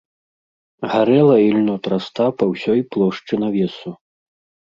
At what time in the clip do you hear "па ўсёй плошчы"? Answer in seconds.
2.39-3.33